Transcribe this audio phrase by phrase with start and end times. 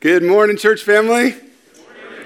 [0.00, 1.34] Good morning, church family.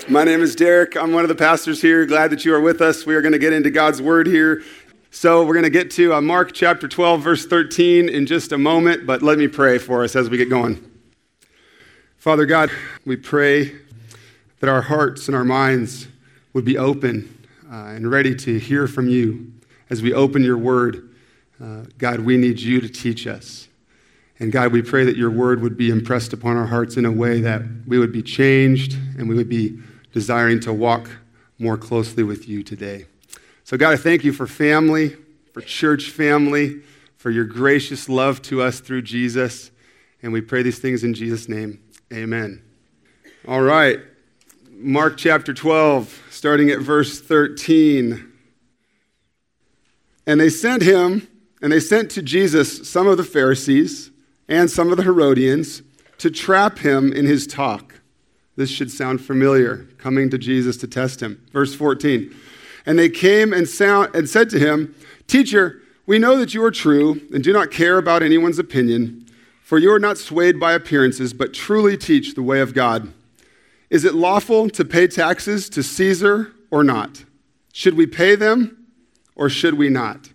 [0.08, 0.96] My name is Derek.
[0.96, 2.06] I'm one of the pastors here.
[2.06, 3.04] Glad that you are with us.
[3.04, 4.62] We are going to get into God's word here.
[5.10, 8.58] So, we're going to get to uh, Mark chapter 12, verse 13 in just a
[8.58, 10.88] moment, but let me pray for us as we get going.
[12.16, 12.70] Father God,
[13.04, 13.74] we pray
[14.60, 16.06] that our hearts and our minds
[16.52, 19.52] would be open uh, and ready to hear from you
[19.90, 21.12] as we open your word.
[21.60, 23.66] Uh, God, we need you to teach us.
[24.38, 27.12] And God, we pray that your word would be impressed upon our hearts in a
[27.12, 29.78] way that we would be changed and we would be
[30.12, 31.08] desiring to walk
[31.58, 33.06] more closely with you today.
[33.62, 35.16] So, God, I thank you for family,
[35.52, 36.80] for church family,
[37.16, 39.70] for your gracious love to us through Jesus.
[40.22, 41.80] And we pray these things in Jesus' name.
[42.12, 42.62] Amen.
[43.46, 44.00] All right.
[44.70, 48.32] Mark chapter 12, starting at verse 13.
[50.26, 51.28] And they sent him,
[51.62, 54.10] and they sent to Jesus some of the Pharisees
[54.48, 55.82] and some of the Herodians
[56.18, 58.00] to trap him in his talk.
[58.56, 61.44] This should sound familiar, coming to Jesus to test him.
[61.52, 62.34] Verse 14.
[62.86, 64.94] And they came and, sound, and said to him,
[65.26, 69.26] Teacher, we know that you are true and do not care about anyone's opinion,
[69.62, 73.12] for you are not swayed by appearances, but truly teach the way of God.
[73.90, 77.24] Is it lawful to pay taxes to Caesar or not?
[77.72, 78.86] Should we pay them
[79.34, 80.30] or should we not?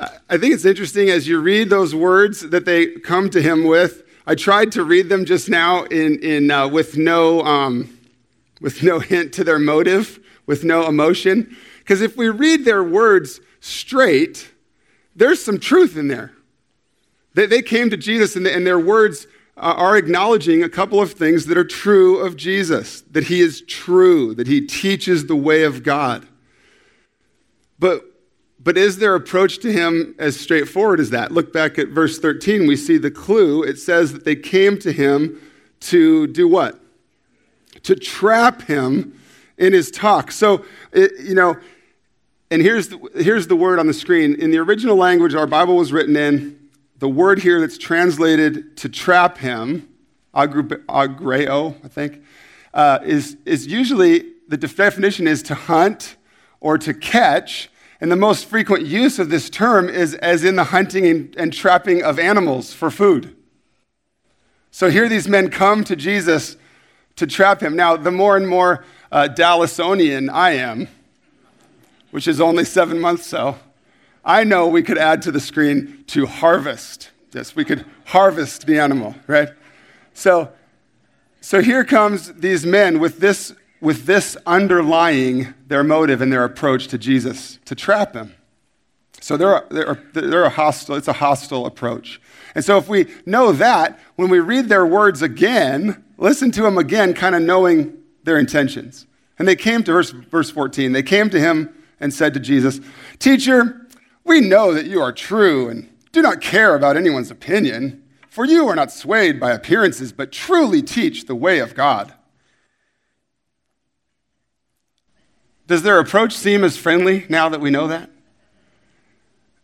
[0.00, 4.02] I think it's interesting as you read those words that they come to him with.
[4.26, 7.98] I tried to read them just now in, in, uh, with, no, um,
[8.62, 11.54] with no hint to their motive, with no emotion.
[11.80, 14.50] Because if we read their words straight,
[15.14, 16.32] there's some truth in there.
[17.34, 21.02] They, they came to Jesus, and, the, and their words uh, are acknowledging a couple
[21.02, 25.36] of things that are true of Jesus that he is true, that he teaches the
[25.36, 26.26] way of God.
[27.78, 28.09] But
[28.62, 31.32] but is their approach to him as straightforward as that?
[31.32, 32.66] Look back at verse 13.
[32.66, 33.62] We see the clue.
[33.62, 35.40] It says that they came to him
[35.80, 36.78] to do what?
[37.84, 39.18] To trap him
[39.56, 40.30] in his talk.
[40.30, 41.56] So, it, you know,
[42.50, 44.34] and here's the, here's the word on the screen.
[44.34, 46.58] In the original language our Bible was written in,
[46.98, 49.88] the word here that's translated to trap him,
[50.34, 52.22] agreo, I think,
[52.74, 56.16] uh, is, is usually the definition is to hunt
[56.60, 60.64] or to catch and the most frequent use of this term is as in the
[60.64, 63.36] hunting and, and trapping of animals for food.
[64.70, 66.56] So here these men come to Jesus
[67.16, 67.76] to trap him.
[67.76, 70.88] Now, the more and more uh, Dallasonian I am,
[72.10, 73.58] which is only seven months so,
[74.24, 77.10] I know we could add to the screen to harvest.
[77.34, 79.50] Yes, we could harvest the animal, right?
[80.14, 80.50] So,
[81.40, 86.88] so here comes these men with this with this underlying their motive and their approach
[86.88, 88.34] to Jesus to trap him.
[89.20, 92.20] So they're, they're, they're a hostile, it's a hostile approach.
[92.54, 96.78] And so if we know that, when we read their words again, listen to them
[96.78, 99.06] again, kind of knowing their intentions.
[99.38, 102.80] And they came to verse, verse 14, they came to him and said to Jesus,
[103.18, 103.86] Teacher,
[104.24, 108.68] we know that you are true and do not care about anyone's opinion, for you
[108.68, 112.14] are not swayed by appearances, but truly teach the way of God.
[115.70, 118.10] Does their approach seem as friendly now that we know that?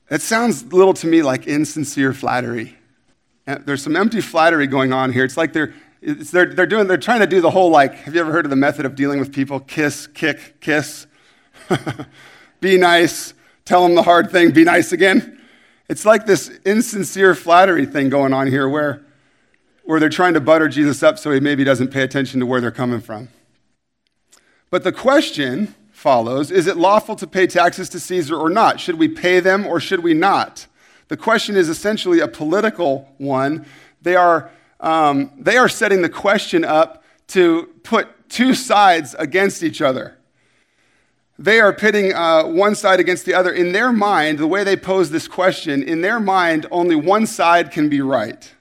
[0.09, 2.77] It sounds a little to me like insincere flattery.
[3.44, 5.25] Uh, there's some empty flattery going on here.
[5.25, 8.15] It's like they're, it's, they're, they're, doing, they're trying to do the whole, like, have
[8.15, 9.59] you ever heard of the method of dealing with people?
[9.59, 11.09] Kiss, kick, kiss.
[12.61, 13.34] be nice,
[13.65, 15.43] tell them the hard thing, be nice again.
[15.89, 19.05] It's like this insincere flattery thing going on here where,
[19.83, 22.61] where they're trying to butter Jesus up so he maybe doesn't pay attention to where
[22.61, 23.28] they're coming from.
[24.71, 28.79] But the question follows Is it lawful to pay taxes to Caesar or not?
[28.79, 30.67] Should we pay them or should we not?
[31.09, 33.65] The question is essentially a political one.
[34.03, 39.81] They are, um, they are setting the question up to put two sides against each
[39.81, 40.19] other.
[41.39, 43.53] They are pitting uh, one side against the other.
[43.53, 47.71] In their mind, the way they pose this question, in their mind, only one side
[47.71, 48.53] can be right.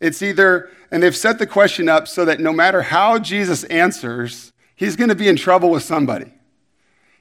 [0.00, 4.52] It's either, and they've set the question up so that no matter how Jesus answers,
[4.80, 6.32] he's going to be in trouble with somebody.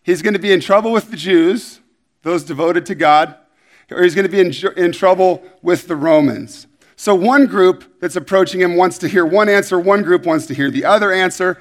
[0.01, 1.81] He's going to be in trouble with the Jews,
[2.23, 3.35] those devoted to God,
[3.91, 6.67] or he's going to be in, in trouble with the Romans.
[6.95, 10.53] So one group that's approaching him wants to hear one answer, one group wants to
[10.53, 11.59] hear the other answer.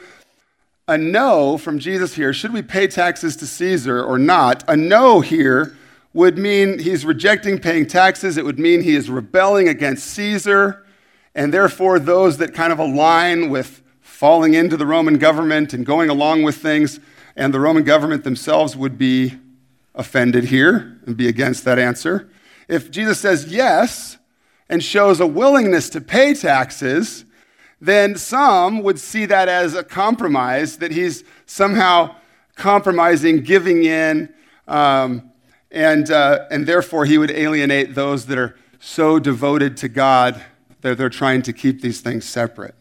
[0.87, 4.62] A no from Jesus here, should we pay taxes to Caesar or not?
[4.69, 5.77] A no here
[6.12, 8.37] would mean he's rejecting paying taxes.
[8.37, 10.87] It would mean he is rebelling against Caesar.
[11.35, 13.83] And therefore, those that kind of align with
[14.19, 16.99] falling into the Roman government and going along with things,
[17.37, 19.32] and the Roman government themselves would be
[19.94, 22.29] offended here and be against that answer.
[22.67, 24.19] If Jesus says yes
[24.69, 27.26] and shows a willingness to pay taxes,
[27.81, 32.17] then some would see that as a compromise, that he's somehow
[32.56, 34.35] compromising, giving in,
[34.67, 35.31] um,
[35.71, 40.43] and, uh, and therefore he would alienate those that are so devoted to God
[40.81, 42.75] that they're trying to keep these things separate.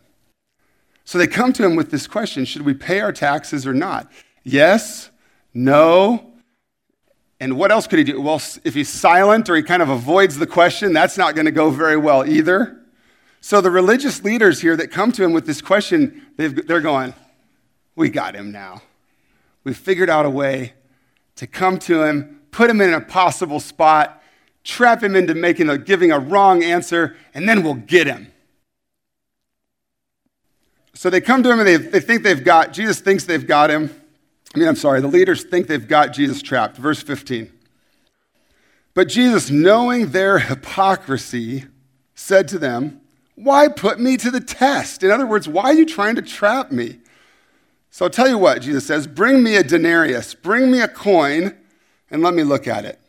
[1.08, 4.12] So they come to him with this question Should we pay our taxes or not?
[4.44, 5.10] Yes,
[5.54, 6.34] no.
[7.40, 8.20] And what else could he do?
[8.20, 11.52] Well, if he's silent or he kind of avoids the question, that's not going to
[11.52, 12.82] go very well either.
[13.40, 17.14] So the religious leaders here that come to him with this question, they're going,
[17.96, 18.82] We got him now.
[19.64, 20.74] We've figured out a way
[21.38, 24.22] to come to him, put him in a possible spot,
[24.66, 28.34] trap him into making a, giving a wrong answer, and then we'll get him.
[30.98, 33.70] So they come to him and they, they think they've got, Jesus thinks they've got
[33.70, 33.92] him.
[34.56, 36.76] I mean, I'm sorry, the leaders think they've got Jesus trapped.
[36.76, 37.52] Verse 15.
[38.96, 41.66] But Jesus, knowing their hypocrisy,
[42.16, 43.00] said to them,
[43.36, 45.04] Why put me to the test?
[45.04, 46.98] In other words, why are you trying to trap me?
[47.92, 51.56] So I'll tell you what, Jesus says, Bring me a denarius, bring me a coin,
[52.10, 53.00] and let me look at it.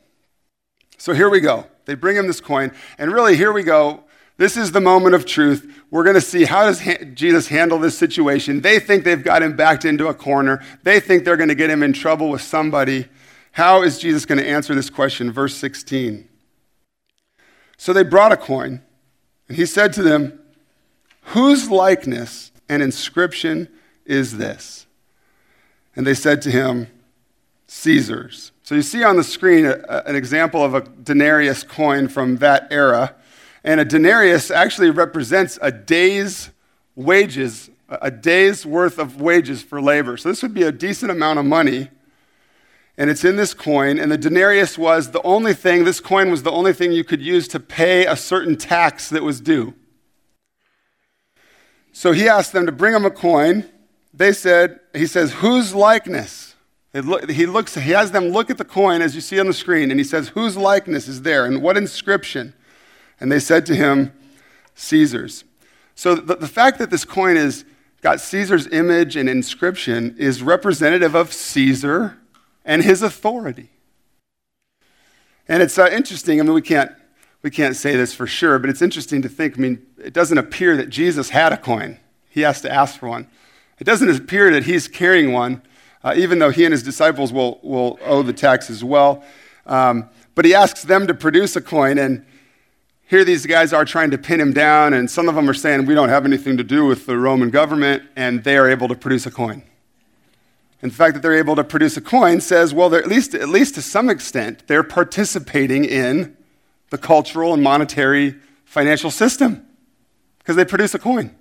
[0.99, 1.67] So here we go.
[1.87, 4.05] They bring him this coin, and really, here we go.
[4.39, 5.83] This is the moment of truth.
[5.91, 6.81] We're going to see how does
[7.15, 8.61] Jesus handle this situation.
[8.61, 10.65] They think they've got him backed into a corner.
[10.85, 13.09] They think they're going to get him in trouble with somebody.
[13.53, 15.33] How is Jesus going to answer this question?
[15.33, 16.29] Verse 16.
[17.77, 18.81] So they brought a coin,
[19.49, 20.39] and he said to them,
[21.23, 23.69] Whose likeness and inscription
[24.07, 24.87] is this?
[25.97, 26.87] And they said to him,
[27.67, 28.53] Caesar's.
[28.63, 32.37] So you see on the screen a, a, an example of a denarius coin from
[32.37, 33.15] that era.
[33.65, 36.51] And a denarius actually represents a day's
[36.95, 40.17] wages, a day's worth of wages for labor.
[40.17, 41.91] So this would be a decent amount of money.
[42.97, 43.99] And it's in this coin.
[43.99, 47.23] And the denarius was the only thing, this coin was the only thing you could
[47.23, 49.75] use to pay a certain tax that was due.
[51.93, 53.65] So he asked them to bring him a coin.
[54.15, 56.55] They said, he says, whose likeness?
[56.93, 57.01] He,
[57.47, 60.01] looks, he has them look at the coin as you see on the screen, and
[60.01, 62.55] he says, whose likeness is there and what inscription?
[63.21, 64.13] And they said to him,
[64.75, 65.45] Caesar's.
[65.95, 67.65] So the, the fact that this coin has
[68.01, 72.19] got Caesar's image and inscription is representative of Caesar
[72.65, 73.71] and his authority.
[75.49, 76.39] And it's uh, interesting.
[76.39, 76.93] I mean, we can't,
[77.43, 79.59] we can't say this for sure, but it's interesting to think.
[79.59, 81.99] I mean, it doesn't appear that Jesus had a coin,
[82.29, 83.27] he has to ask for one.
[83.81, 85.63] It doesn't appear that he's carrying one,
[86.03, 89.25] uh, even though he and his disciples will, will owe the tax as well.
[89.67, 92.27] Um, but he asks them to produce a coin, and
[93.09, 95.87] here these guys are trying to pin him down, and some of them are saying,
[95.87, 98.95] We don't have anything to do with the Roman government, and they are able to
[98.95, 99.63] produce a coin.
[100.83, 103.49] And the fact that they're able to produce a coin says, well, at least, at
[103.49, 106.37] least to some extent, they're participating in
[106.91, 109.67] the cultural and monetary financial system
[110.39, 111.35] because they produce a coin.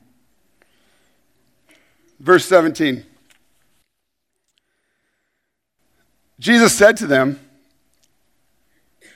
[2.20, 3.06] Verse 17
[6.40, 7.40] Jesus said to them,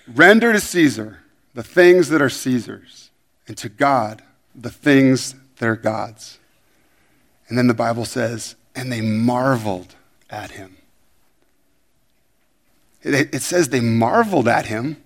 [0.07, 1.20] Render to Caesar
[1.53, 3.11] the things that are Caesar's,
[3.47, 4.23] and to God
[4.55, 6.39] the things that are God's.
[7.47, 9.95] And then the Bible says, and they marveled
[10.29, 10.77] at him.
[13.03, 15.03] It, says they marveled at him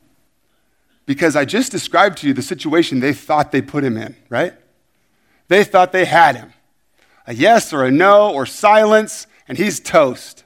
[1.05, 4.53] because I just described to you the situation they thought they put him in, right?
[5.47, 6.53] They thought they had him.
[7.25, 10.43] A yes or a no or silence, and he's toast.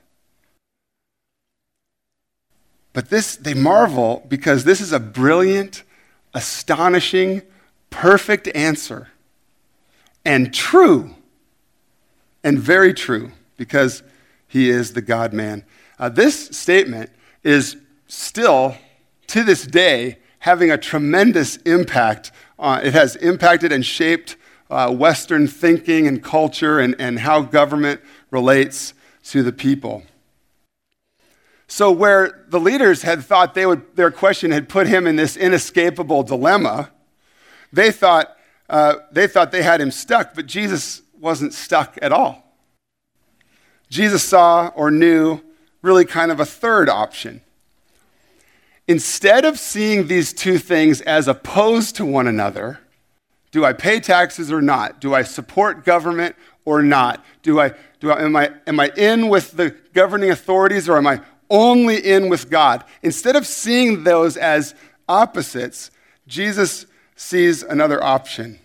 [2.93, 5.83] But this, they marvel because this is a brilliant
[6.33, 7.41] astonishing,
[7.89, 9.09] perfect answer.
[10.25, 11.15] And true,
[12.43, 14.03] and very true, because
[14.47, 15.63] he is the God man.
[15.97, 17.09] Uh, this statement
[17.43, 18.75] is still,
[19.27, 22.31] to this day, having a tremendous impact.
[22.57, 24.35] Uh, it has impacted and shaped
[24.69, 28.93] uh, Western thinking and culture and, and how government relates
[29.23, 30.03] to the people.
[31.71, 35.37] So, where the leaders had thought they would, their question had put him in this
[35.37, 36.89] inescapable dilemma,
[37.71, 38.35] they thought,
[38.67, 42.43] uh, they thought they had him stuck, but Jesus wasn't stuck at all.
[43.87, 45.41] Jesus saw or knew
[45.83, 47.41] really kind of a third option.
[48.87, 52.79] Instead of seeing these two things as opposed to one another,
[53.51, 54.99] do I pay taxes or not?
[54.99, 56.35] Do I support government
[56.65, 57.23] or not?
[57.43, 61.05] Do I, do I, am, I, am I in with the governing authorities or am
[61.05, 62.83] I only in with God.
[63.01, 64.75] Instead of seeing those as
[65.07, 65.91] opposites,
[66.27, 68.59] Jesus sees another option.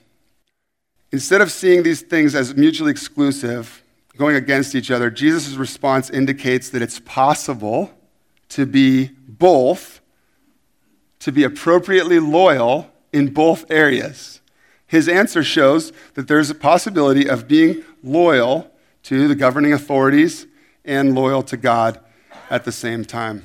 [1.11, 3.83] Instead of seeing these things as mutually exclusive,
[4.17, 7.91] going against each other, Jesus' response indicates that it's possible
[8.50, 10.00] to be both,
[11.21, 14.41] to be appropriately loyal in both areas.
[14.87, 18.71] His answer shows that there's a possibility of being loyal
[19.05, 20.47] to the governing authorities
[20.85, 21.99] and loyal to God
[22.54, 23.44] at the same time.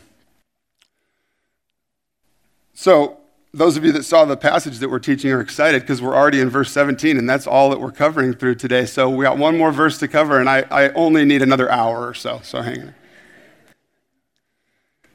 [2.75, 3.17] So,
[3.51, 6.39] those of you that saw the passage that we're teaching are excited because we're already
[6.39, 8.85] in verse 17, and that's all that we're covering through today.
[8.85, 12.07] So, we got one more verse to cover, and I, I only need another hour
[12.07, 12.39] or so.
[12.43, 12.95] So, hang on.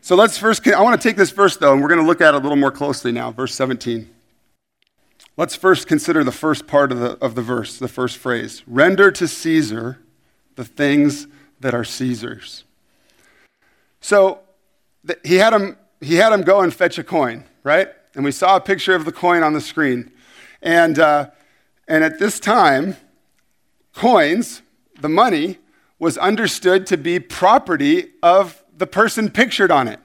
[0.00, 2.20] So, let's first, I want to take this verse though, and we're going to look
[2.20, 4.10] at it a little more closely now, verse 17.
[5.36, 9.12] Let's first consider the first part of the, of the verse, the first phrase render
[9.12, 10.00] to Caesar
[10.56, 11.28] the things
[11.60, 12.64] that are Caesar's.
[14.04, 14.40] So
[15.24, 17.88] he, had him, he had him go and fetch a coin, right?
[18.14, 20.12] And we saw a picture of the coin on the screen.
[20.60, 21.30] And, uh,
[21.88, 22.98] and at this time,
[23.94, 24.60] coins,
[25.00, 25.56] the money,
[25.98, 30.00] was understood to be property of the person pictured on it.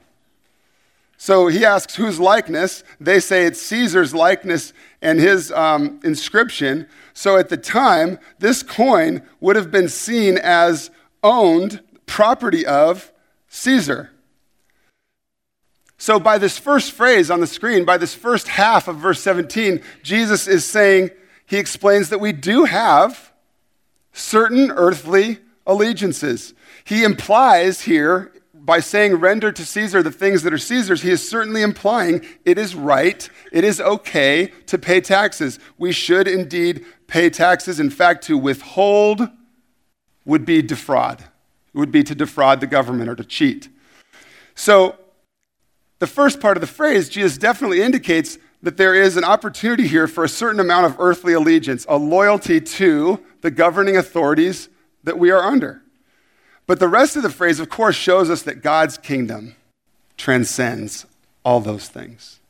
[1.18, 2.82] So he asks whose likeness.
[3.00, 6.88] They say it's Caesar's likeness and his um, inscription.
[7.12, 10.90] So at the time, this coin would have been seen as
[11.22, 13.09] owned property of
[13.50, 14.10] Caesar.
[15.98, 19.82] So, by this first phrase on the screen, by this first half of verse 17,
[20.02, 21.10] Jesus is saying,
[21.44, 23.32] he explains that we do have
[24.12, 26.54] certain earthly allegiances.
[26.84, 31.28] He implies here by saying render to Caesar the things that are Caesar's, he is
[31.28, 35.58] certainly implying it is right, it is okay to pay taxes.
[35.76, 37.80] We should indeed pay taxes.
[37.80, 39.28] In fact, to withhold
[40.24, 41.24] would be defraud,
[41.74, 43.68] it would be to defraud the government or to cheat.
[44.54, 44.96] So,
[45.98, 50.06] the first part of the phrase, Jesus definitely indicates that there is an opportunity here
[50.06, 54.68] for a certain amount of earthly allegiance, a loyalty to the governing authorities
[55.04, 55.82] that we are under.
[56.66, 59.56] But the rest of the phrase, of course, shows us that God's kingdom
[60.16, 61.06] transcends
[61.44, 62.40] all those things.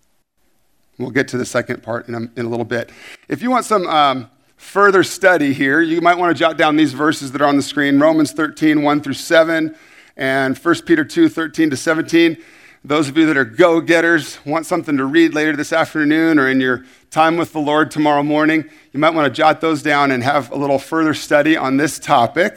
[0.99, 2.91] We'll get to the second part in a, in a little bit.
[3.29, 6.93] If you want some um, further study here, you might want to jot down these
[6.93, 9.75] verses that are on the screen Romans 13, 1 through 7,
[10.17, 12.37] and 1 Peter 2, 13 to 17.
[12.85, 16.47] Those of you that are go getters, want something to read later this afternoon or
[16.47, 20.11] in your time with the Lord tomorrow morning, you might want to jot those down
[20.13, 22.57] and have a little further study on this topic.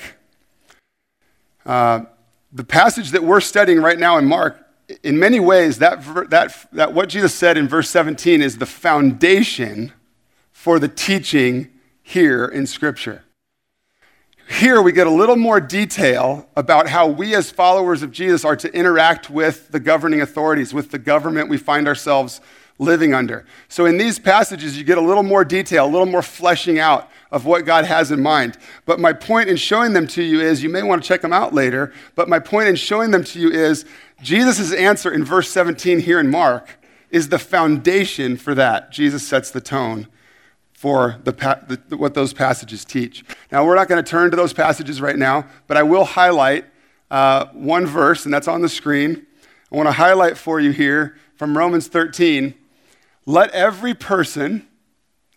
[1.66, 2.02] Uh,
[2.52, 4.60] the passage that we're studying right now in Mark,
[5.04, 9.94] in many ways, that, that, that what Jesus said in verse 17 is the foundation
[10.52, 11.70] for the teaching
[12.04, 13.24] here in Scripture.
[14.50, 18.58] Here we get a little more detail about how we, as followers of Jesus, are
[18.58, 22.42] to interact with the governing authorities, with the government we find ourselves
[22.78, 23.46] living under.
[23.70, 27.10] So, in these passages, you get a little more detail, a little more fleshing out
[27.32, 28.58] of what God has in mind.
[28.86, 31.34] But my point in showing them to you is you may want to check them
[31.34, 33.86] out later, but my point in showing them to you is
[34.22, 36.80] Jesus' answer in verse 17 here in Mark
[37.10, 38.92] is the foundation for that.
[38.92, 40.08] Jesus sets the tone
[40.84, 43.24] for the, the, what those passages teach.
[43.54, 46.66] Now, we're not going to turn to those passages right now, but I will highlight
[47.10, 49.26] uh, one verse, and that's on the screen.
[49.72, 52.54] I want to highlight for you here from Romans 13.
[53.26, 54.68] Let every person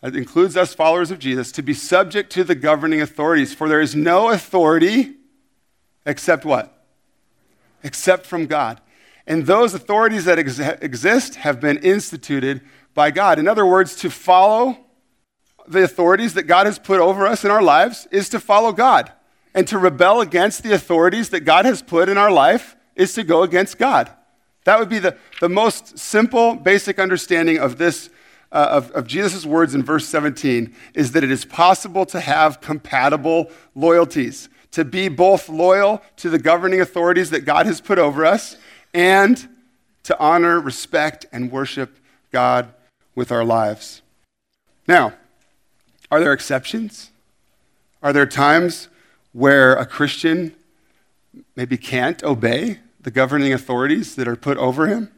[0.01, 3.53] that includes us followers of Jesus, to be subject to the governing authorities.
[3.53, 5.15] For there is no authority
[6.05, 6.85] except what?
[7.85, 8.81] Except from God.
[9.25, 12.59] And those authorities that ex- exist have been instituted
[12.93, 13.39] by God.
[13.39, 14.79] In other words, to follow
[15.67, 19.11] the authorities that God has put over us in our lives is to follow God.
[19.53, 23.23] And to rebel against the authorities that God has put in our life is to
[23.23, 24.11] go against God.
[24.65, 28.09] That would be the, the most simple, basic understanding of this
[28.51, 32.61] uh, of, of Jesus' words in verse 17 is that it is possible to have
[32.61, 38.25] compatible loyalties, to be both loyal to the governing authorities that God has put over
[38.25, 38.57] us
[38.93, 39.49] and
[40.03, 41.97] to honor, respect, and worship
[42.31, 42.73] God
[43.15, 44.01] with our lives.
[44.87, 45.13] Now,
[46.11, 47.11] are there exceptions?
[48.01, 48.89] Are there times
[49.33, 50.55] where a Christian
[51.55, 55.11] maybe can't obey the governing authorities that are put over him,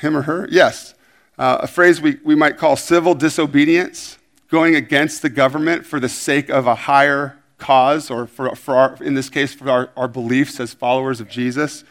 [0.00, 0.48] him or her?
[0.50, 0.94] Yes
[1.38, 6.08] uh, a phrase we, we might call civil disobedience, going against the government for the
[6.08, 10.08] sake of a higher cause, or for, for our, in this case, for our, our
[10.08, 11.84] beliefs as followers of Jesus.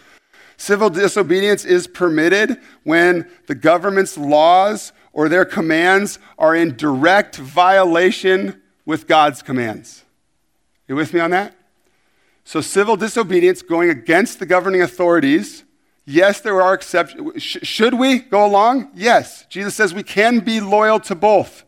[0.57, 8.61] Civil disobedience is permitted when the government's laws or their commands are in direct violation
[8.85, 10.03] with God's commands.
[10.87, 11.55] You with me on that?
[12.43, 15.63] So, civil disobedience going against the governing authorities
[16.05, 17.41] Yes, there are exceptions.
[17.41, 18.89] Should we go along?
[18.95, 19.45] Yes.
[19.49, 21.63] Jesus says we can be loyal to both.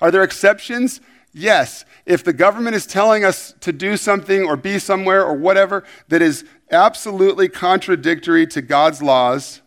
[0.00, 1.00] Are there exceptions?
[1.32, 1.84] Yes.
[2.06, 6.22] If the government is telling us to do something or be somewhere or whatever that
[6.22, 9.60] is absolutely contradictory to God's laws,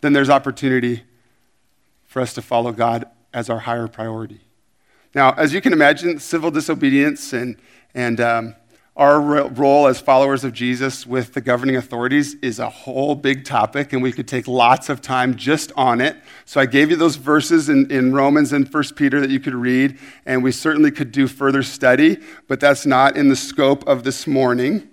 [0.00, 1.04] then there's opportunity
[2.18, 4.40] for us to follow God as our higher priority.
[5.14, 7.56] Now, as you can imagine, civil disobedience and,
[7.94, 8.56] and um,
[8.96, 13.92] our role as followers of Jesus with the governing authorities is a whole big topic,
[13.92, 16.16] and we could take lots of time just on it.
[16.44, 19.54] So I gave you those verses in, in Romans and 1 Peter that you could
[19.54, 19.96] read,
[20.26, 22.16] and we certainly could do further study,
[22.48, 24.88] but that's not in the scope of this morning.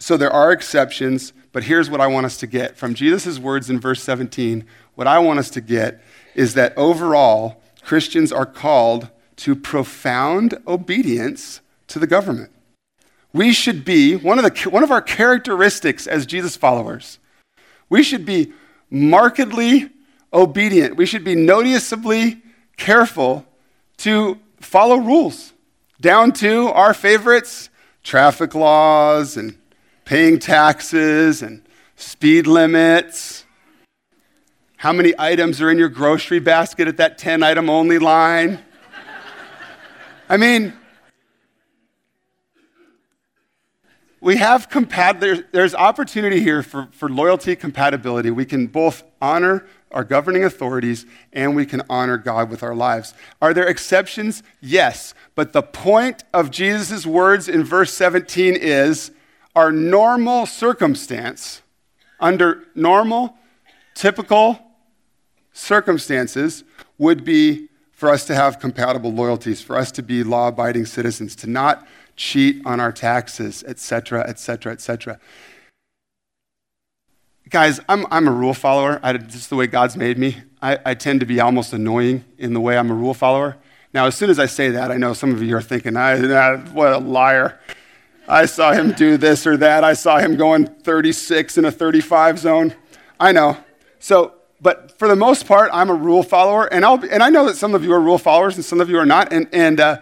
[0.00, 3.68] So there are exceptions, but here's what I want us to get from Jesus' words
[3.68, 4.64] in verse 17.
[4.94, 6.02] What I want us to get
[6.34, 12.50] is that overall, Christians are called to profound obedience to the government.
[13.34, 17.18] We should be, one of, the, one of our characteristics as Jesus followers,
[17.90, 18.52] we should be
[18.88, 19.90] markedly
[20.32, 20.96] obedient.
[20.96, 22.42] We should be noticeably
[22.78, 23.44] careful
[23.98, 25.52] to follow rules,
[26.00, 27.68] down to our favorites
[28.02, 29.59] traffic laws and
[30.10, 31.62] paying taxes and
[31.94, 33.44] speed limits.
[34.76, 38.58] How many items are in your grocery basket at that 10 item only line?
[40.28, 40.72] I mean,
[44.20, 48.32] we have compat- there's, there's opportunity here for, for loyalty compatibility.
[48.32, 53.14] We can both honor our governing authorities and we can honor God with our lives.
[53.40, 54.42] Are there exceptions?
[54.60, 55.14] Yes.
[55.36, 59.12] But the point of Jesus' words in verse 17 is
[59.60, 61.60] our normal circumstance,
[62.18, 63.36] under normal,
[63.94, 64.58] typical
[65.52, 66.64] circumstances,
[66.96, 71.36] would be for us to have compatible loyalties, for us to be law abiding citizens,
[71.36, 71.86] to not
[72.16, 75.20] cheat on our taxes, etc., etc., etc.
[77.50, 78.98] Guys, I'm, I'm a rule follower.
[79.02, 80.38] I, just the way God's made me.
[80.62, 83.58] I, I tend to be almost annoying in the way I'm a rule follower.
[83.92, 86.56] Now, as soon as I say that, I know some of you are thinking, I,
[86.56, 87.60] what a liar.
[88.30, 89.84] I saw him do this or that.
[89.84, 92.74] I saw him going 36 in a 35 zone.
[93.18, 93.56] I know.
[93.98, 97.46] So but for the most part, I'm a rule follower, and, I'll, and I know
[97.46, 99.32] that some of you are rule followers and some of you are not.
[99.32, 100.00] And, and, uh,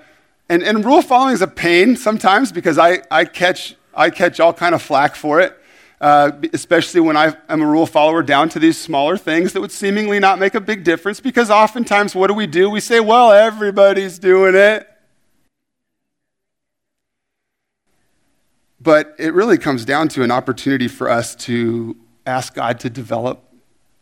[0.49, 4.53] and, and rule following is a pain sometimes because I, I, catch, I catch all
[4.53, 5.57] kind of flack for it,
[6.01, 9.73] uh, especially when I am a rule follower down to these smaller things that would
[9.73, 11.21] seemingly not make a big difference.
[11.21, 12.69] Because oftentimes, what do we do?
[12.69, 14.88] We say, well, everybody's doing it.
[18.81, 23.43] But it really comes down to an opportunity for us to ask God to develop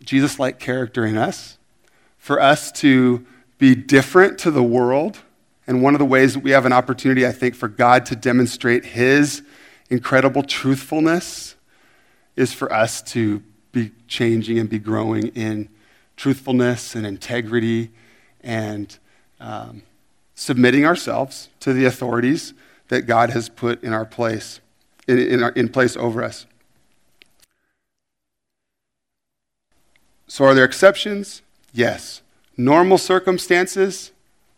[0.03, 1.59] Jesus like character in us,
[2.19, 3.25] for us to
[3.59, 5.19] be different to the world.
[5.67, 8.17] And one of the ways that we have an opportunity, I think, for God to
[8.17, 9.43] demonstrate his
[9.89, 11.55] incredible truthfulness
[12.37, 15.69] is for us to be changing and be growing in
[16.17, 17.91] truthfulness and integrity
[18.41, 18.99] and
[19.41, 19.83] um,
[20.35, 22.55] submitting ourselves to the authorities
[22.89, 24.61] that God has put in our place,
[25.07, 26.47] in, in, our, in place over us.
[30.29, 31.42] So, are there exceptions?
[31.73, 32.23] Yes.
[32.57, 34.12] Normal circumstances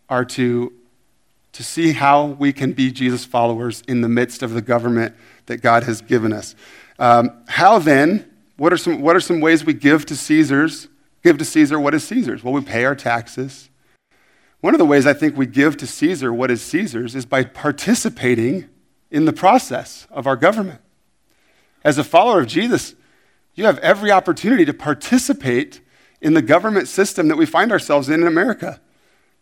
[0.09, 0.73] are to,
[1.53, 5.15] to see how we can be Jesus followers in the midst of the government
[5.47, 6.55] that God has given us.
[6.99, 8.29] Um, how then?
[8.57, 10.89] What are, some, what are some ways we give to Caesar's?
[11.23, 12.43] Give to Caesar what is Caesar's?
[12.43, 13.69] Well, we pay our taxes.
[14.61, 17.45] One of the ways I think we give to Caesar what is Caesar's is by
[17.45, 18.69] participating
[19.11, 20.81] in the process of our government.
[21.85, 22.95] As a follower of Jesus,
[23.55, 25.81] you have every opportunity to participate
[26.21, 28.81] in the government system that we find ourselves in in America.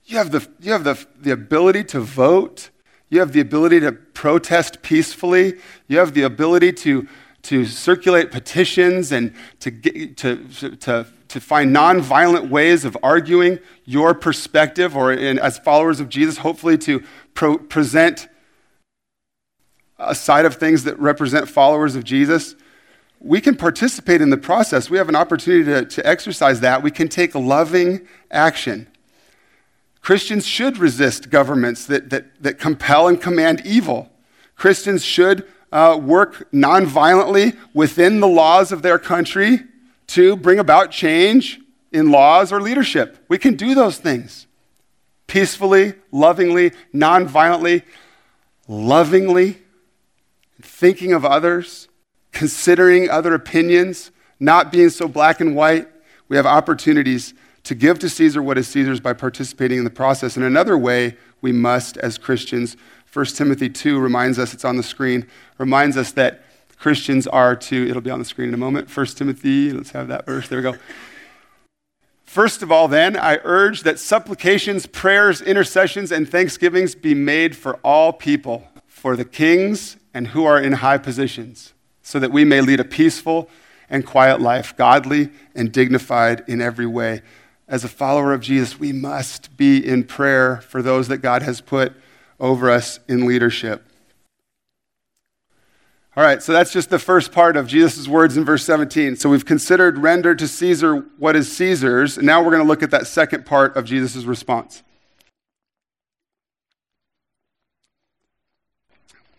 [0.04, 2.70] You have the, you have the, the ability to vote.
[3.08, 5.54] You have the ability to protest peacefully.
[5.88, 7.08] You have the ability to,
[7.42, 10.44] to circulate petitions and to, get, to,
[10.80, 16.38] to, to find nonviolent ways of arguing your perspective, or in, as followers of Jesus,
[16.38, 17.02] hopefully to
[17.34, 18.28] pro- present
[19.98, 22.54] a side of things that represent followers of Jesus
[23.20, 24.90] we can participate in the process.
[24.90, 26.82] We have an opportunity to, to exercise that.
[26.82, 28.86] We can take loving action.
[30.00, 34.10] Christians should resist governments that, that, that compel and command evil.
[34.54, 39.60] Christians should uh, work nonviolently within the laws of their country
[40.08, 41.58] to bring about change
[41.90, 43.24] in laws or leadership.
[43.28, 44.46] We can do those things
[45.26, 47.82] peacefully, lovingly, nonviolently,
[48.68, 49.58] lovingly,
[50.76, 51.88] thinking of others
[52.32, 55.88] considering other opinions, not being so black and white.
[56.28, 60.36] We have opportunities to give to Caesar what is Caesar's by participating in the process.
[60.36, 62.76] In another way, we must, as Christians,
[63.10, 66.44] 1 Timothy 2 reminds us, it's on the screen, reminds us that
[66.76, 68.94] Christians are to, it'll be on the screen in a moment.
[68.94, 70.76] 1 Timothy, let's have that verse, there we go.
[72.24, 77.76] First of all, then, I urge that supplications, prayers, intercessions, and thanksgivings be made for
[77.76, 82.62] all people, for the kings and who are in high positions so that we may
[82.62, 83.50] lead a peaceful
[83.90, 87.20] and quiet life, godly and dignified in every way.
[87.68, 91.60] as a follower of Jesus, we must be in prayer for those that God has
[91.60, 91.92] put
[92.38, 93.84] over us in leadership.
[96.16, 99.16] All right, so that's just the first part of Jesus' words in verse 17.
[99.16, 102.82] So we've considered render to Caesar what is Caesar's, and now we're going to look
[102.82, 104.82] at that second part of Jesus' response.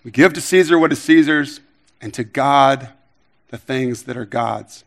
[0.07, 1.59] We give to Caesar what is Caesar's,
[1.99, 2.87] and to God
[3.49, 4.85] the things that are God's.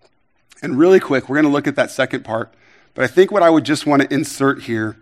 [0.63, 2.55] And really quick, we're going to look at that second part.
[2.95, 4.97] But I think what I would just want to insert here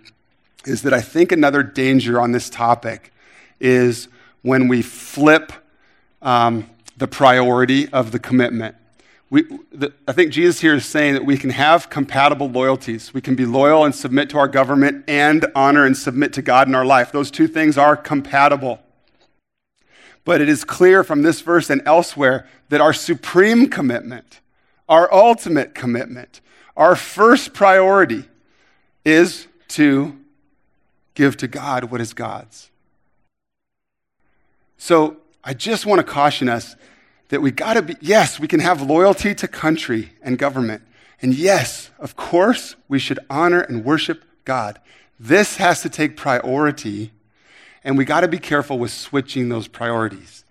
[0.67, 3.13] is that I think another danger on this topic
[3.61, 4.09] is
[4.43, 5.53] when we flip
[6.21, 8.75] um, the priority of the commitment.
[9.31, 13.15] We, the, I think Jesus here is saying that we can have compatible loyalties.
[13.15, 16.67] We can be loyal and submit to our government and honor and submit to God
[16.67, 17.13] in our life.
[17.13, 18.81] Those two things are compatible.
[20.29, 24.41] But it is clear from this verse and elsewhere that our supreme commitment,
[24.87, 26.43] our ultimate commitment,
[26.77, 28.25] our first priority
[29.07, 30.19] is to
[31.15, 32.69] give to God what is God's.
[34.77, 36.77] So I just want to caution us
[37.31, 40.83] that we got to be, yes, we can have loyalty to country and government.
[41.23, 44.79] And yes, of course, we should honor and worship God.
[45.19, 47.13] This has to take priority,
[47.85, 50.45] and we got to be careful with switching those priorities.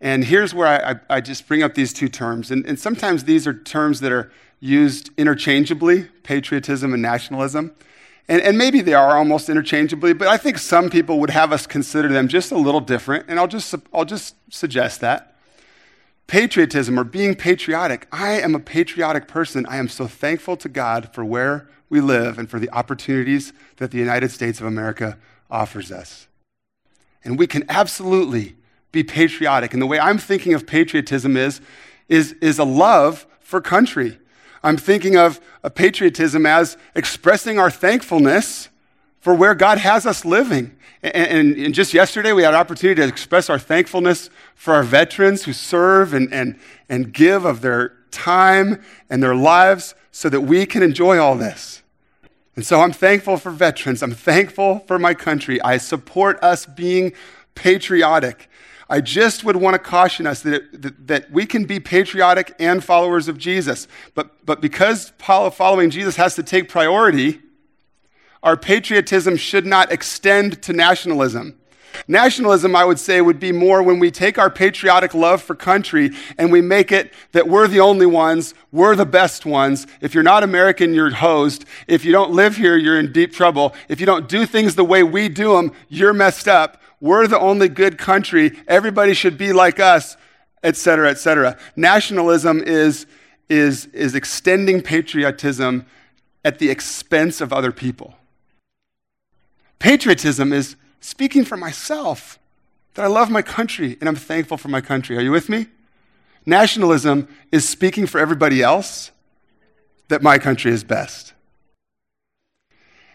[0.00, 2.50] And here's where I, I, I just bring up these two terms.
[2.50, 7.74] And, and sometimes these are terms that are used interchangeably patriotism and nationalism.
[8.28, 11.64] And, and, maybe they are almost interchangeably, but I think some people would have us
[11.64, 15.36] consider them just a little different, and I'll just, I'll just suggest that.
[16.26, 19.64] Patriotism or being patriotic, I am a patriotic person.
[19.66, 23.92] I am so thankful to God for where we live and for the opportunities that
[23.92, 26.26] the United States of America offers us.
[27.26, 28.56] And we can absolutely
[28.92, 29.74] be patriotic.
[29.74, 31.60] And the way I'm thinking of patriotism is,
[32.08, 34.18] is, is a love for country
[34.66, 38.68] I'm thinking of a patriotism as expressing our thankfulness
[39.20, 40.76] for where God has us living.
[41.04, 44.82] And, and, and, just yesterday, we had an opportunity to express our thankfulness for our
[44.82, 46.58] veterans who serve and, and,
[46.88, 51.82] and give of their time and their lives so that we can enjoy all this.
[52.56, 54.02] And so I'm thankful for veterans.
[54.02, 55.60] I'm thankful for my country.
[55.60, 57.12] I support us being
[57.54, 58.48] patriotic.
[58.88, 62.54] I just would want to caution us that, it, that, that, we can be patriotic
[62.58, 63.88] and followers of Jesus.
[64.14, 67.40] But, but because following Jesus has to take priority,
[68.42, 71.58] our patriotism should not extend to nationalism.
[72.08, 76.10] Nationalism, I would say, would be more when we take our patriotic love for country
[76.38, 79.86] and we make it that we're the only ones, we're the best ones.
[80.00, 81.64] If you're not American, you're hosed.
[81.86, 83.74] If you don't live here, you're in deep trouble.
[83.88, 86.80] If you don't do things the way we do them, you're messed up.
[87.00, 88.52] We're the only good country.
[88.66, 90.16] Everybody should be like us,
[90.62, 91.58] etc., cetera, et cetera.
[91.76, 93.06] Nationalism is,
[93.48, 95.86] is, is extending patriotism
[96.44, 98.14] at the expense of other people.
[99.78, 100.76] Patriotism is
[101.06, 102.36] speaking for myself
[102.94, 105.16] that I love my country and I'm thankful for my country.
[105.16, 105.66] Are you with me?
[106.44, 109.12] Nationalism is speaking for everybody else
[110.08, 111.32] that my country is best.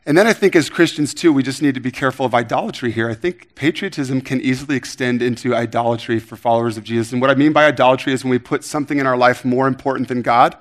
[0.06, 2.92] And then I think as Christians, too, we just need to be careful of idolatry
[2.92, 3.10] here.
[3.10, 7.12] I think patriotism can easily extend into idolatry for followers of Jesus.
[7.12, 9.68] And what I mean by idolatry is when we put something in our life more
[9.68, 10.58] important than God.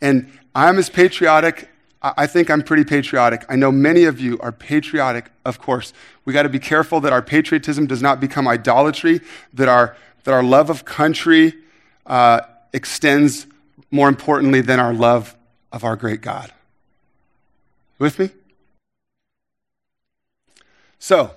[0.00, 1.68] And I'm as patriotic,
[2.02, 3.44] I think I'm pretty patriotic.
[3.48, 5.92] I know many of you are patriotic, of course.
[6.24, 9.20] We got to be careful that our patriotism does not become idolatry,
[9.52, 11.52] that our, that our love of country
[12.06, 12.40] uh,
[12.72, 13.46] extends
[13.90, 15.36] more importantly than our love
[15.72, 16.52] of our great God.
[17.98, 18.30] With me?
[20.98, 21.32] So,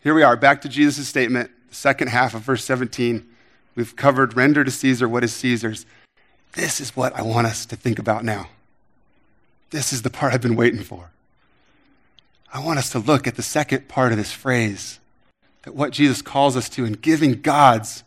[0.00, 3.28] here we are, back to Jesus' statement, the second half of verse 17.
[3.74, 5.86] We've covered render to Caesar what is Caesar's.
[6.52, 8.48] This is what I want us to think about now.
[9.70, 11.10] This is the part I've been waiting for.
[12.52, 14.98] I want us to look at the second part of this phrase
[15.62, 18.04] that what Jesus calls us to in giving God's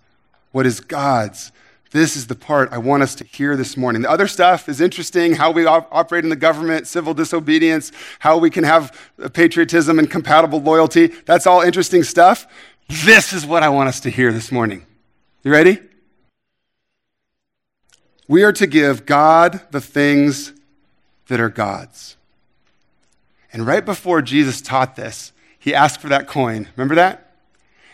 [0.52, 1.52] what is God's.
[1.92, 4.02] This is the part I want us to hear this morning.
[4.02, 8.38] The other stuff is interesting how we op- operate in the government, civil disobedience, how
[8.38, 11.08] we can have uh, patriotism and compatible loyalty.
[11.08, 12.48] That's all interesting stuff.
[12.88, 14.86] This is what I want us to hear this morning.
[15.44, 15.80] You ready?
[18.28, 20.54] We are to give God the things
[21.32, 22.18] that are God's.
[23.54, 26.68] And right before Jesus taught this, he asked for that coin.
[26.76, 27.36] Remember that?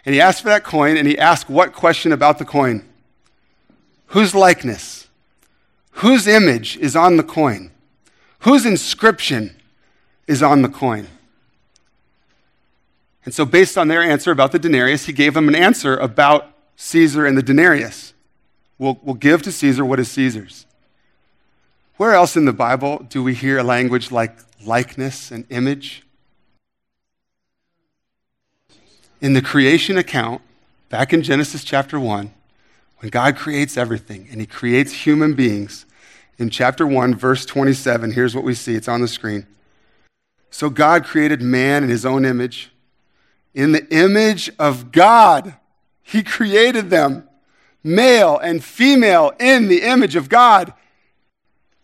[0.06, 2.84] And he asked for that coin, and he asked what question about the coin?
[4.08, 5.08] Whose likeness?
[5.92, 7.70] Whose image is on the coin?
[8.40, 9.56] Whose inscription
[10.26, 11.08] is on the coin?
[13.24, 16.54] And so, based on their answer about the denarius, he gave them an answer about
[16.76, 18.14] Caesar and the denarius.
[18.80, 20.66] We'll, we'll give to Caesar what is Caesar's.
[21.98, 26.04] Where else in the Bible do we hear a language like likeness and image?
[29.20, 30.44] In the creation account,
[30.90, 32.32] back in Genesis chapter 1,
[33.00, 35.88] when God creates everything and he creates human beings,
[36.38, 38.76] in chapter 1, verse 27, here's what we see.
[38.76, 39.48] It's on the screen.
[40.52, 42.72] So God created man in his own image.
[43.56, 45.56] In the image of God,
[46.04, 47.28] he created them.
[47.84, 50.74] Male and female in the image of God,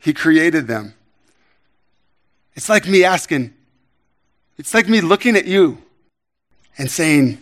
[0.04, 0.94] he created them.
[2.56, 3.54] It's like me asking,
[4.58, 5.78] it's like me looking at you
[6.78, 7.40] and saying,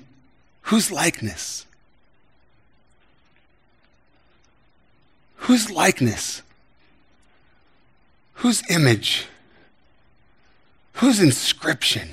[0.66, 1.66] Whose likeness?
[5.38, 6.44] Whose likeness?
[8.36, 9.26] Whose image?
[10.94, 12.10] Whose inscription?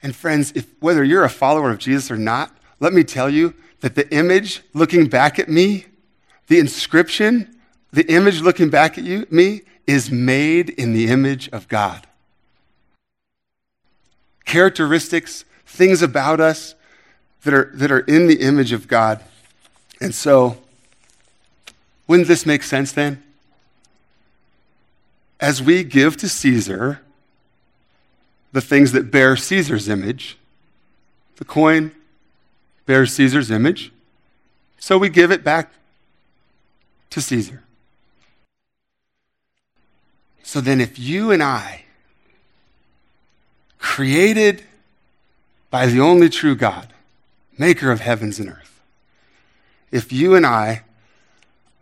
[0.00, 3.52] And friends, if, whether you're a follower of Jesus or not, let me tell you
[3.80, 5.86] that the image looking back at me,
[6.46, 7.53] the inscription,
[7.94, 12.08] the image looking back at you, me, is made in the image of God.
[14.44, 16.74] Characteristics, things about us
[17.44, 19.22] that are, that are in the image of God.
[20.00, 20.58] And so,
[22.08, 23.22] wouldn't this make sense then?
[25.38, 27.00] As we give to Caesar
[28.52, 30.36] the things that bear Caesar's image,
[31.36, 31.92] the coin
[32.86, 33.92] bears Caesar's image,
[34.80, 35.72] so we give it back
[37.10, 37.62] to Caesar.
[40.54, 41.82] So then, if you and I,
[43.80, 44.62] created
[45.68, 46.92] by the only true God,
[47.58, 48.80] maker of heavens and earth,
[49.90, 50.84] if you and I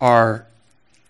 [0.01, 0.47] are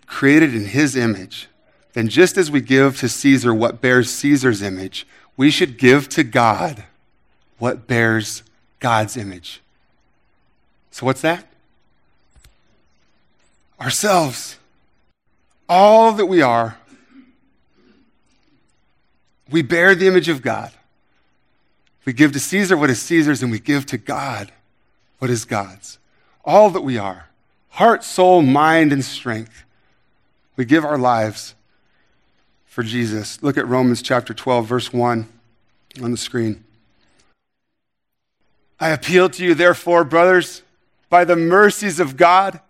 [0.07, 1.47] created in his image,
[1.93, 6.25] then just as we give to Caesar what bears Caesar's image, we should give to
[6.25, 6.83] God
[7.59, 8.43] what bears
[8.81, 9.61] God's image.
[10.91, 11.47] So, what's that?
[13.81, 14.59] Ourselves.
[15.69, 16.77] All that we are
[19.51, 20.73] we bear the image of God.
[22.05, 24.53] We give to Caesar what is Caesar's, and we give to God
[25.19, 25.99] what is God's.
[26.45, 27.29] All that we are
[27.71, 29.65] heart, soul, mind, and strength.
[30.57, 31.55] We give our lives
[32.67, 33.43] for Jesus.
[33.43, 35.27] Look at Romans chapter 12, verse 1
[36.03, 36.65] on the screen.
[38.79, 40.63] I appeal to you, therefore, brothers,
[41.09, 42.61] by the mercies of God,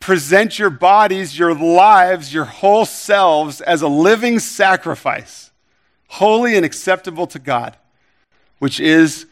[0.00, 5.52] present your bodies, your lives, your whole selves as a living sacrifice
[6.14, 7.76] holy and acceptable to God,
[8.60, 9.26] which is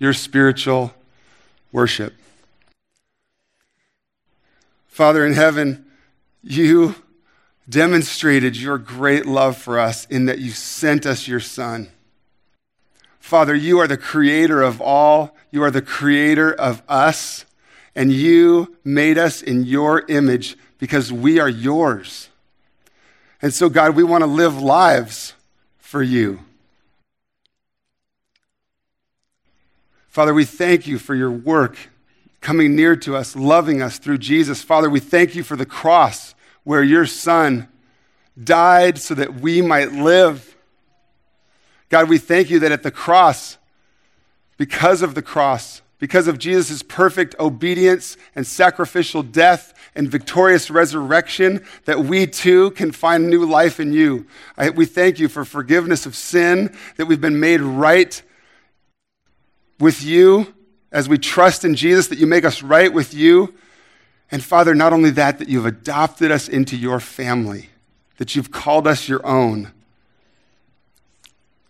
[0.00, 0.92] your spiritual
[1.70, 2.12] worship.
[4.88, 5.86] Father in heaven,
[6.42, 6.96] you
[7.68, 11.88] demonstrated your great love for us in that you sent us your Son.
[13.20, 17.44] Father, you are the creator of all, you are the creator of us,
[17.94, 22.28] and you made us in your image because we are yours.
[23.40, 25.34] And so, God, we want to live lives
[25.94, 26.40] for you.
[30.08, 31.76] Father, we thank you for your work
[32.40, 34.60] coming near to us, loving us through Jesus.
[34.60, 37.68] Father, we thank you for the cross where your Son
[38.42, 40.56] died so that we might live.
[41.90, 43.56] God, we thank you that at the cross,
[44.56, 51.64] because of the cross, because of Jesus' perfect obedience and sacrificial death and victorious resurrection,
[51.86, 54.26] that we too can find new life in you.
[54.58, 58.20] I, we thank you for forgiveness of sin, that we've been made right
[59.80, 60.52] with you
[60.92, 63.54] as we trust in Jesus, that you make us right with you.
[64.30, 67.70] And Father, not only that, that you've adopted us into your family,
[68.18, 69.72] that you've called us your own.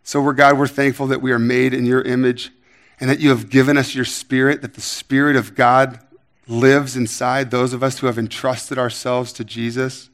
[0.03, 2.51] So, we're God, we're thankful that we are made in your image
[3.01, 6.01] and that you have given us your spirit, that the Spirit of God
[6.47, 10.11] lives inside those of us who have entrusted ourselves to Jesus.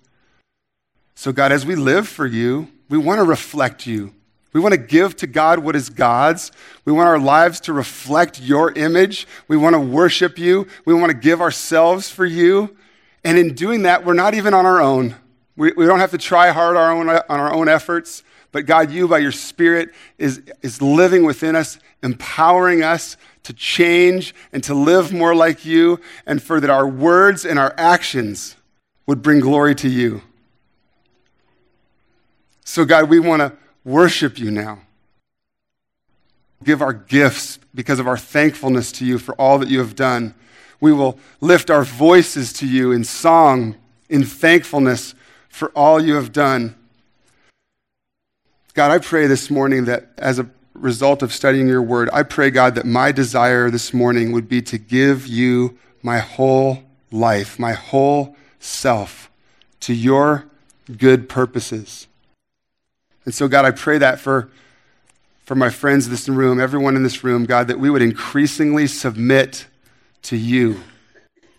[1.14, 4.14] So, God, as we live for you, we want to reflect you.
[4.52, 6.50] We want to give to God what is God's.
[6.84, 9.26] We want our lives to reflect your image.
[9.46, 10.66] We want to worship you.
[10.84, 12.76] We want to give ourselves for you.
[13.22, 15.14] And in doing that, we're not even on our own.
[15.56, 18.24] We, we don't have to try hard our own, on our own efforts.
[18.52, 24.34] But God, you by your Spirit is, is living within us, empowering us to change
[24.52, 28.56] and to live more like you, and for that our words and our actions
[29.06, 30.22] would bring glory to you.
[32.64, 33.52] So, God, we want to
[33.84, 34.80] worship you now.
[36.62, 40.34] Give our gifts because of our thankfulness to you for all that you have done.
[40.80, 43.76] We will lift our voices to you in song,
[44.08, 45.14] in thankfulness
[45.48, 46.76] for all you have done.
[48.74, 52.50] God, I pray this morning that as a result of studying your word, I pray,
[52.50, 57.72] God, that my desire this morning would be to give you my whole life, my
[57.72, 59.30] whole self,
[59.80, 60.46] to your
[60.96, 62.06] good purposes.
[63.24, 64.50] And so, God, I pray that for,
[65.44, 68.86] for my friends in this room, everyone in this room, God, that we would increasingly
[68.86, 69.66] submit
[70.22, 70.80] to you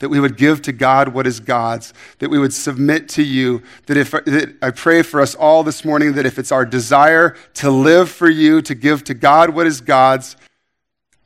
[0.02, 3.62] that we would give to God what is God's, that we would submit to you,
[3.86, 7.36] that if that I pray for us all this morning that if it's our desire
[7.56, 10.36] to live for you, to give to God what is God's,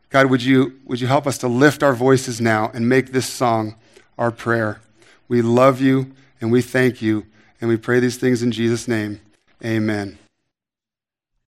[0.09, 3.25] God, would you, would you help us to lift our voices now and make this
[3.25, 3.75] song
[4.17, 4.81] our prayer?
[5.29, 7.25] We love you and we thank you,
[7.61, 9.21] and we pray these things in Jesus' name.
[9.63, 10.17] Amen.